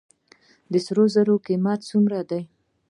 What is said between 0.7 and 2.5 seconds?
د سرو زرو قیمت څومره دی؟